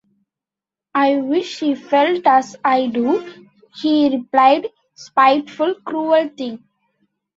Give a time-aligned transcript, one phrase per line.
[0.95, 6.63] ‘I wish she felt as I do,’ he replied: ‘spiteful, cruel thing!